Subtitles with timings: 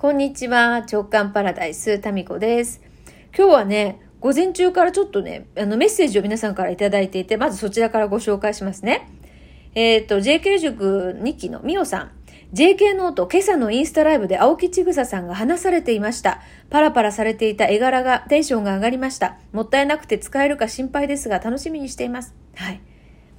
[0.00, 0.84] こんにちは。
[0.88, 2.80] 直感パラダイス、タミコです。
[3.36, 9.10] 今日はね、午前中からちょっとね、あのメッセージを皆さんからいただいていて、まずそちらからご紹介しますね。
[9.74, 12.12] えっ、と、JK 塾2期のミオさん。
[12.52, 16.42] JK ノート、今朝のインスタライブで青木千草さんが話されていました。
[16.70, 19.38] パラパラされていた絵柄がテンションが上がりました。
[19.50, 22.36] もったいなくて使えるか心配ですが、楽しみにしています。
[22.54, 22.80] はい。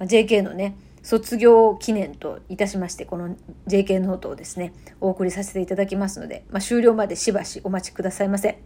[0.00, 3.36] JK のね、卒業記念といたしまして、この
[3.66, 8.60] JK ノートをですね、お送りさせていただきますので、まあ、終了までしばしお待ちくださいませ。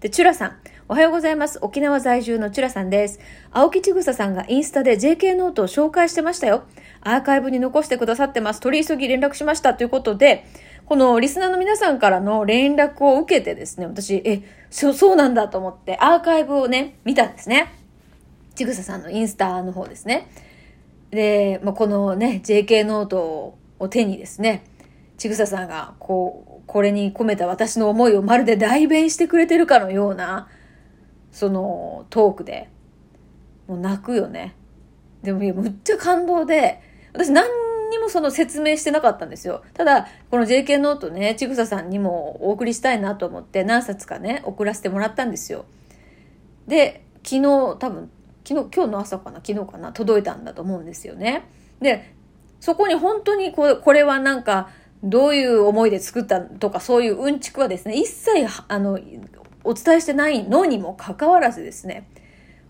[0.00, 0.56] で、チュラさん、
[0.88, 1.58] おはようございます。
[1.62, 3.18] 沖縄在住のチュラさんです。
[3.50, 6.64] 青木千草さんがインスタで JK ノートを紹介してましたよ。
[7.00, 8.60] アーカイブに残してくださってます。
[8.60, 9.74] 取り急ぎ連絡しました。
[9.74, 10.44] ということで、
[10.86, 17.72] このリスナーの皆さんからの連絡を受けてですね、私、え、そ、そうなんだと思って、アーカイブをね、見たんですね。
[18.54, 20.28] ちぐささんのインスタの方ですね。
[21.16, 24.64] で、まあ、このね、JK ノートを手にですね、
[25.16, 30.46] ちぐささんが、こう、これに込めた私の思いをまるで代弁してくれてるかのような、
[31.32, 32.68] そのトークで、
[33.66, 34.54] もう泣くよね。
[35.22, 36.82] でも、いや、むっちゃ感動で、
[37.14, 37.48] 私何
[37.88, 39.62] にもその説明してなかったんですよ。
[39.72, 45.64] ただ、この JK ノートね、ちぐささんにもお送りしたいなと思って何冊かね、送らせてもらったんですよ。
[46.66, 48.10] で、昨日、多分、
[48.46, 51.44] 昨日、今日の朝かな、昨日かな、届いたんだと思うんですよね。
[51.80, 52.14] で、
[52.60, 54.68] そこに本当にこれこれはなんか、
[55.02, 58.98] どういう思いで作ったとか、そういううんちくはですね、一切、あの、
[59.64, 62.08] お伝えしてないのにもかかわらずですね、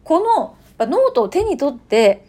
[0.03, 2.25] このノートを手に取って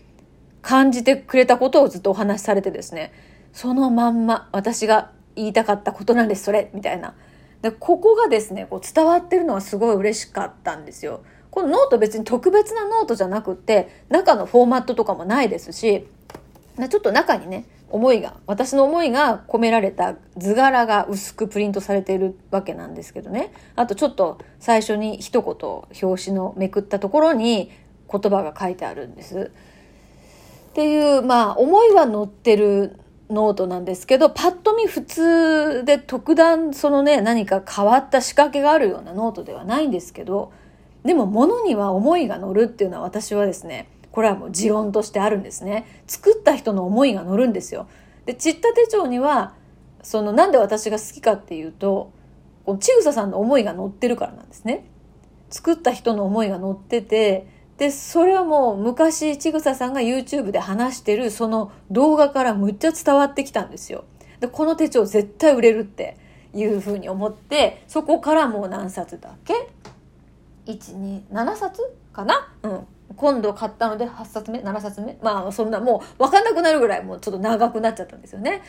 [0.61, 3.13] 感じてくれたことをずっとお話しされてですね、
[3.53, 7.15] そのまんま私が言いたかったことなんです、それ、みたいな。
[7.61, 11.21] で、ここがですね、こう伝わってるのはすごい嬉しかったんですよ。
[11.51, 16.07] このノート別に特別なノートじゃなくって、中のフォーマットとかもないですし、
[16.89, 23.51] ちょっと中にね、思いが、私の思いが込められた図柄が薄くプリントされているわけなんですけどね。
[23.75, 27.71] あとちょっと最初に一言表紙のめくったところに
[28.11, 29.51] 言葉が書いてあるんです。
[30.69, 32.99] っていう、まあ思いは載ってる
[33.29, 40.51] ノートなんですけど、パッと見普通で特段そのね、何か変わった仕掛けがあるようなノートではないんですけど、
[41.07, 45.85] でも物には思いが乗るっていうのは私はですね、これはもう持論としてあるんですね。
[46.05, 47.87] 作った人の思いが乗るんですよ。
[48.25, 49.53] で、ちった手帳には、
[50.03, 52.11] そのなんで私が好きかっていうと、
[52.65, 54.85] このちぐささんの思いが乗ってるからなんですね。
[55.49, 57.47] 作った人の思いが乗ってて、
[57.77, 64.03] で、それはもう昔ちぐささんが YouTube で話してるその動画からむっちゃ伝わってきたんですよ。
[64.41, 66.17] で、この手帳絶対売れるって
[66.53, 69.53] いうふうに思って、そこからもう何冊だっけ
[70.67, 71.81] ?1、2、7冊
[72.13, 72.53] かな？
[72.63, 72.87] うん。
[73.15, 78.61] 今度買ったので8冊目 ?7 冊目まあそんなもう分かんなくなるぐらいもうちょっと長くなっちゃったんですよね。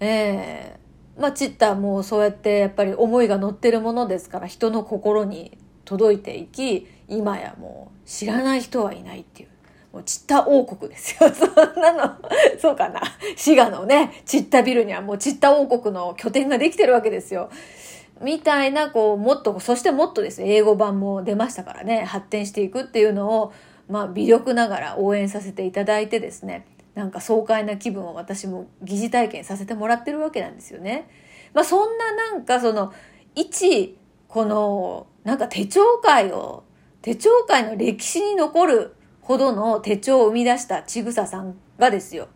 [0.00, 0.80] ええ
[1.18, 9.48] まあチッターもそうやってやっぱり思いが乗ってるものですから人の心に届いていき今やもう知らない人はいないっていう。
[9.92, 11.28] もうチッタ王国ですよ。
[11.34, 12.16] そんなの、
[12.58, 13.02] そうかな。
[13.36, 17.50] 滋賀のね、チッタビルにはもうチッタ王国の拠点ができてるわけですよ。
[18.22, 23.52] みたいな、こう、もっと、そしてもっとですね、英語版も出ましたからね、発展していくっていうのを、
[23.88, 31.08] まあ、微力ながら応援させていただいてですね、なんか爽快な気分を私も疑似体験させてもらってるわけなんですよね。
[31.52, 32.92] まあ、そんななんかその、
[33.34, 36.64] 一、この、なんか手帳界を、
[37.02, 42.28] 手帳界の歴史に残るほどの手帳を生み出したちぐささんがですよ。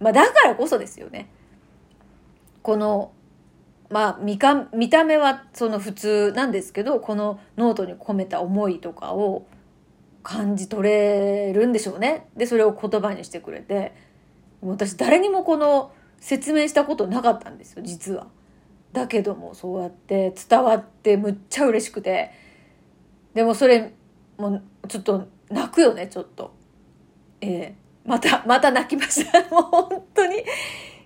[0.00, 1.28] まあ、だからこそですよね。
[2.62, 3.12] この、
[3.92, 9.46] まあ見か、見た目はその普通なんですけど、このノートに込めた思いとかを
[10.22, 12.26] 感じ取れるんでしょうね。
[12.34, 13.94] で、それを言葉にしてくれて、
[14.62, 18.28] 私誰にもこの説明したことなかったんですよ、実は。
[18.94, 22.30] だけどもそうやって伝わってむっちゃ嬉しくて、
[23.34, 23.92] でもそれ、
[24.38, 26.54] もうちょっと泣くよね、ちょっと。
[27.42, 27.74] ええ
[28.06, 29.42] また、また泣きました。
[29.54, 30.42] もう本当に、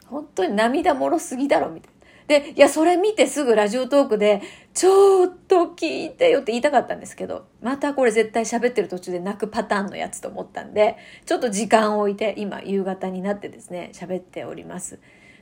[0.07, 1.96] 本当に涙もろすぎだろ、みたいな。
[2.27, 4.43] で、いや、それ見てすぐラジオトークで、
[4.75, 14.99] ちょっと聞いてよって言いたかったんですけど、またこれ絶対喋ってる途中で泣くパターンのやつと思ったんで、ちょっと時間を置いて、今夕方になってですね、喋っております。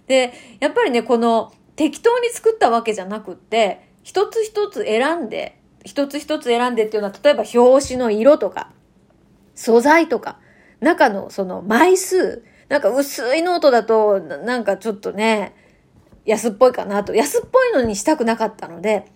[0.06, 8.70] で、やっぱりね、この適当に作ったわけじゃなくって、一つ一つ選んで、一つ一つ選んでっていうのは、例えば表紙の色とか、
[9.54, 10.38] 素材とか、
[10.80, 15.54] 中のその枚数、なんか薄いノートだと、ななんかちょっとね、
[16.24, 17.14] 安っぽいかなと。
[17.14, 19.06] 安っぽいのにしたくなかったので、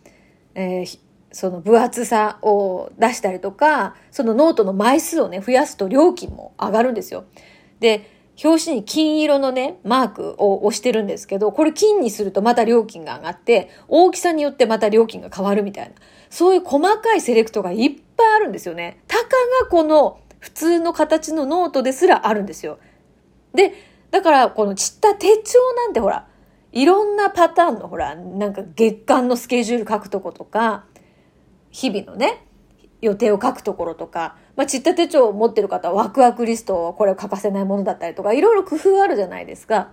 [0.55, 0.99] えー
[1.31, 7.25] その分厚さを出したりとか、そのノートの枚数をね、増やすと料金も上がるんですよ。
[7.81, 8.11] で、
[8.43, 15.95] 表紙に金色のね、マークを押してるんですけど、これ金にするとまた料金が上がって、大きさによってまた料金が変わるみたいな。
[16.31, 19.01] そういう細かいセレクトがいっぱいあるんですよね。
[19.07, 19.25] たか
[19.63, 22.79] がこの普通の形のノートですらあるんですよ。
[23.55, 23.75] で、
[24.11, 26.27] だからこの CITTA手帳なんてほら、
[26.73, 30.85] いろんなパターンのほら、なんか月間のスケジュール書くとことか、
[31.71, 32.45] 日々のね、
[33.01, 39.93] 予定を書くところとか、まあ、 CITTA手帳を持ってる方はワクワクリストをこれを欠かせないものだったりとか、いろいろ工夫あるじゃないですか。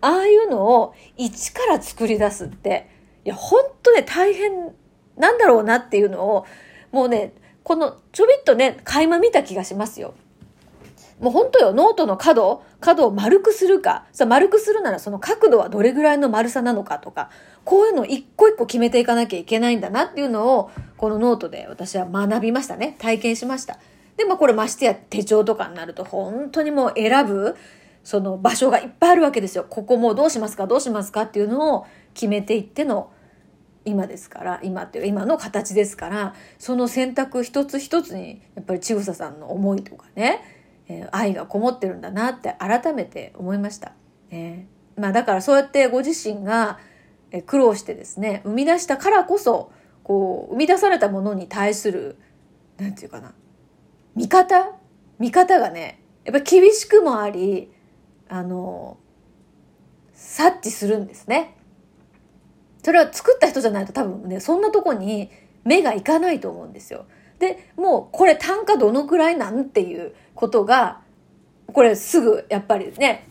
[0.00, 2.88] ああいうのを一から作り出すって、
[3.24, 4.72] いや、ほんとね、大変
[5.16, 6.46] なんだろうなっていうのを、
[6.92, 10.14] もうね、このちょびっとね、垣間見た気がしますよ。
[11.20, 17.30] もう本当よ、ノートの角、角を丸くするか、さ丸くするならその角度はどれぐらいの丸さなのかとか、
[17.64, 22.96] こういうのを一個一個決めていかなきゃいけないんだなっていうのを、このノートで私は学びましたね。
[22.98, 23.78] 体験しました。
[24.18, 27.56] で、もこれましてや手帳とかになると本当にもう選ぶ、
[28.04, 29.66] その場所がいっぱいあるわけですよ。
[29.68, 33.10] ここもうどうしますかどうしますかっていうのを決めていっての
[33.84, 40.55] 今ですから、今っていう今の形ですから、その選択一つ一つにやっぱり千草さんの思いとかね、
[40.88, 43.92] えー、愛がこもってるんだなって改めて思いました。
[44.30, 44.66] え、
[44.96, 46.78] まあだからそうやってご自身が
[47.46, 49.72] 苦労してですね、生み出したからこそ、
[50.04, 52.18] こう、生み出されたものに対する、
[52.78, 53.34] なんていうかな、
[54.14, 54.72] 見方？
[55.18, 57.72] 見方がね、やっぱ厳しくもあり、
[58.28, 58.98] あの、
[60.12, 61.56] 察知するんですね。
[62.82, 65.30] それは作った人じゃないと多分ね、そんなとこに
[65.64, 67.06] 目がいかないと思うんですよ。
[67.38, 71.00] で、もうこれ単価どのくらいなんっていうことが、
[71.72, 73.26] これすぐやっぱりね、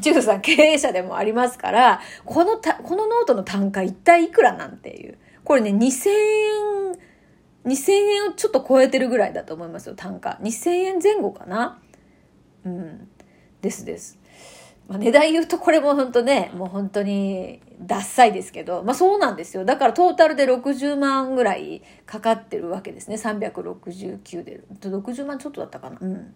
[0.00, 5.18] ジューさん経営者でもありますから、このた、このノートの単価一体いくらなんていう。
[5.44, 6.98] これね、2000円、
[7.64, 10.38] 2000円をちょっと超えてるぐらいだと思いますよ、単価。
[10.42, 11.80] 2000円前後かな
[12.64, 13.08] うん。
[13.62, 14.18] ですです。
[14.88, 19.64] まあ、値段言うとこれも本当ね、もう本当にダッサいですけど、まあそうなんですよ。
[19.64, 23.16] だからトータルで60万ぐらいかかってるわけですね。
[23.16, 24.62] 369で。
[24.80, 25.98] 60万ちょっとだったかな。
[26.00, 26.34] うん。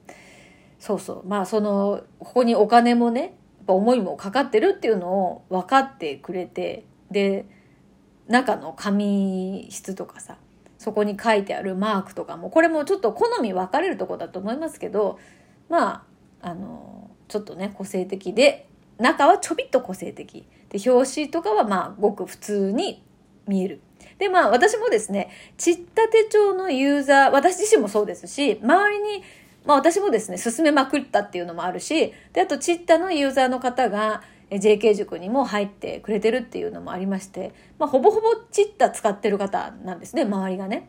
[0.81, 1.29] そうそう。
[1.29, 3.31] まあその、ここにお金もね、やっ
[3.67, 7.46] ぱ思いもかかってるっていうのを分かってくれて、で、
[8.26, 10.38] 中の紙質とかさ、
[10.79, 15.19] そこに書いてあるマークとかも、これもちょっと好み分かれるとこだと思いますけど、
[15.69, 16.06] ま
[16.41, 18.67] あ、あの、ちょっとね個性的で
[18.99, 23.03] 中はちょびっと個性的で表紙とかはまあごく普通に
[23.47, 23.81] 見える
[24.19, 29.23] でまあ私もですねちった手帳のユーザー私自身もそうですし周りに
[29.65, 40.88] まあ私もですね進めまくったっていうのもあるしであとちったのユーザーの方が JK 塾にも入ってくれてるっていうのもありまして、まあ、ほぼほぼチッタ使ってる方なんですね周りがね。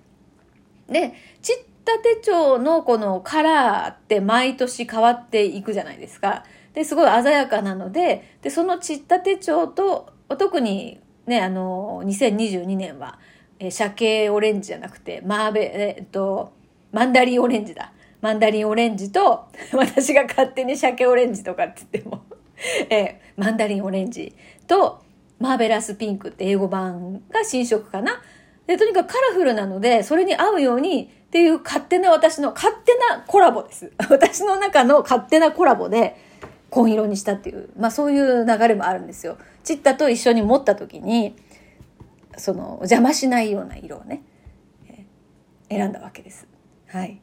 [0.89, 6.43] でチッった手帳のこのカラーって毎年変わっていくじゃないですか。
[6.73, 13.19] で、すごい鮮やかなので、で、その散った手帳と、特にね、あの、2022年は、
[13.59, 16.53] えー、鮭オレンジじゃなくて、マーベ、え、っと、
[16.91, 17.91] マンダリンオレンジだ。
[18.21, 22.21] マンダリンオレンジと、 私が勝手に鮭オレンジとかって言っても
[22.89, 24.33] えー、マンダリンオレンジ
[24.67, 25.01] と、
[25.39, 28.21] マーベラスピンクって英語版が新色かな。
[28.67, 33.93] で、とにかくカラフルなので、それに合うように、っていう勝手な私の勝手なコラボです。
[34.11, 36.17] 私の中の勝手なコラボで
[36.69, 39.37] 紺色にしたっていう、まあそういう流れもあるんですよ。
[39.63, 41.37] チッタと一緒に持った時に、
[42.35, 44.23] その邪魔しないような色をね、
[45.69, 46.45] 選んだわけです。
[46.87, 47.21] はい。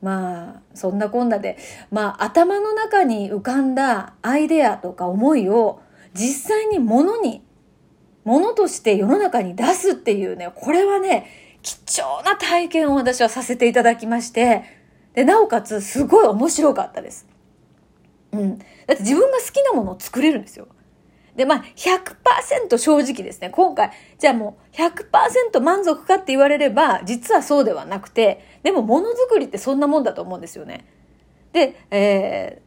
[0.00, 1.58] まあ、そんなこんなで、
[1.90, 5.82] まあ頭の中に浮かんだアイデアとか思いを
[6.14, 7.42] 実際に物に、
[8.24, 11.26] 物として世の中に出すっていうね、これはね、
[11.62, 14.64] 貴重な体験を私はさせていただきまして、
[15.14, 17.26] で、なおかつすごい面白かったです。
[18.32, 18.58] うん。
[18.58, 18.66] だっ
[18.96, 20.66] て自分が好きなものを作れるんですよ。
[21.36, 23.50] で、まあ、100%正直ですね。
[23.50, 30.84] 今回、じゃあもう100%満足かって言われれば、実はそうではなくて、でもものづくりってそんなもんだと思うんですよね。
[31.52, 32.62] で、え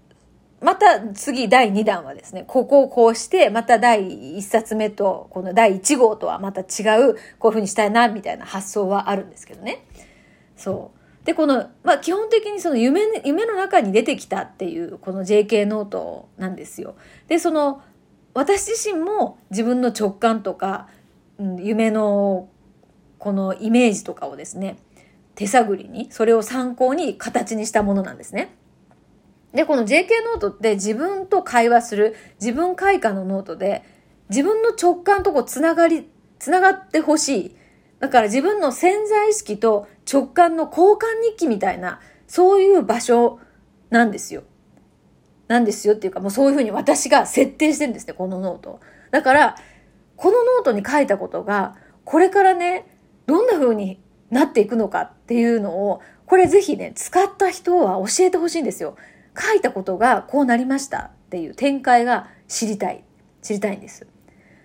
[0.66, 6.82] また次第2弾はですね、ここをこうして、また第1冊目と、この第1号とはまた違う、こう
[7.12, 7.18] いう
[7.52, 9.86] 風にしたいな、みたいな発想はあるんですけどね。
[10.58, 10.92] そ
[11.24, 11.26] う。
[11.26, 16.96] で、この、まあ基本的にその夢、夢の中に出てきたっていう、この JK ノートなんですよ。
[17.28, 17.84] で、その、
[18.34, 20.88] 私自身も自分の直感とか、
[21.38, 22.50] うん、夢の
[23.20, 24.78] このイメージとかをですね、
[25.36, 28.56] 手探りに、それを参考に形にしたものなんですね。
[29.56, 33.84] で、この JK ノートって自分と会話する、自分会話のノートで、
[34.30, 36.10] 自分の直感とこうつながり、
[36.40, 37.56] つながってほしい。
[38.00, 43.40] だから自分の潜在意識と直感の交換日記みたいな、そういう場所
[43.90, 44.44] なんですよ。
[45.48, 48.82] なんですよっていうか、もうそういうふうに私が設定してるんですね、このノート。
[49.12, 49.56] だから、
[50.18, 52.86] このノートに書いたことが、これからね、
[53.26, 58.98] どんな風になっていくのかっていうのを、これぜひね、使った人は教えてほしいんですよ。
[59.38, 63.04] 書いたことがこうなりましたっていう展開が知りたい。
[63.42, 64.08] 知りたいんです。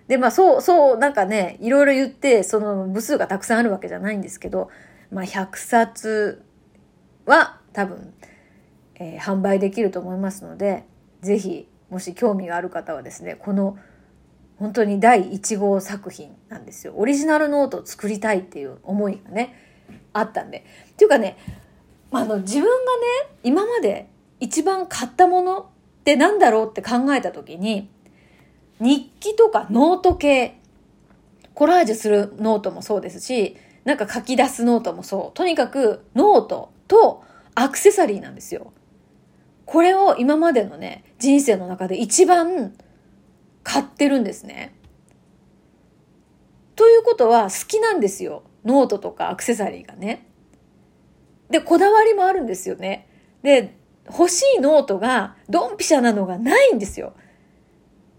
[0.07, 4.69] で、まあそう、そう、なんかね、いろいろ言って、その部数がたくさんあるわけじゃないんですけど、
[5.11, 6.43] まあ100冊
[7.25, 8.13] は多分、
[8.95, 10.85] えー、販売できると思いますので、
[11.21, 13.77] ぜひ、もし興味がある方はですね、この
[14.61, 16.93] 本当に第1号作品なんですよ。
[16.95, 19.55] オリジナルノートを作りたいっていう思いがね、
[20.13, 20.65] あったんで。
[20.91, 21.35] っていうかね、
[22.11, 22.77] あの、自分がね、
[23.43, 24.07] 今まで
[24.41, 25.65] 一番買ったものっ
[26.03, 27.89] て何だろうって考えた時に、
[28.79, 30.59] 日記とかノート系、
[31.53, 33.55] コラージュするノートもそうですし、
[33.85, 35.37] なんか書き出すノートもそう。
[35.37, 38.73] とにかくノートとアクセサリーなんですよ。
[39.65, 42.73] これを今までのね、人生の中で一番
[43.63, 44.75] 買ってるんですね。
[46.75, 48.41] ということは好きなんですよ。
[48.65, 50.27] ノートとかアクセサリーがね。
[51.51, 53.07] で、こだわりもあるんですよね。
[53.43, 57.13] で、欲しいノートがドンピシャなのがないんですよ。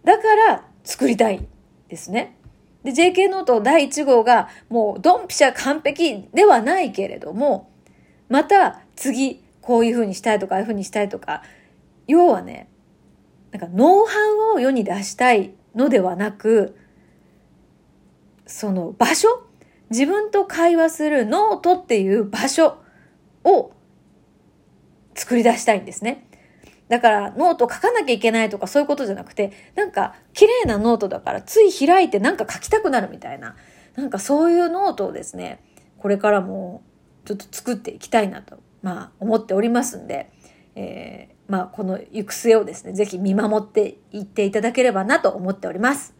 [0.04, 1.46] だから作りたい
[1.88, 2.36] ですね。
[2.84, 7.70] で、JK ノート第1号がもうドンピシャ完璧ではないけれども、
[8.28, 11.42] また次こういう風にしたいとか、ああいう風にしたいとか、
[12.06, 12.68] 要はね、
[13.52, 14.12] なんかノウハ
[14.54, 16.76] ウを世に出したいのではなく、
[18.46, 19.28] その場所
[19.90, 22.78] 自分と会話するノートっていう場所
[23.44, 23.72] を
[25.22, 26.26] 作り出したいんですね。
[26.88, 33.54] だからノート書かなきゃいけないとかそういうことじゃなくて、なんか綺麗なノートだからつい開いてなんか書きたくなるみたいな、
[33.94, 35.62] なんかそういうノートをですね、
[35.98, 36.82] これからも
[37.24, 40.32] ちょっと作っていきたいなと、まあ思っておりますんで、
[40.74, 46.14] えー、まあこの行く末をですね、ぜひ見守っていっていただければなと思っております。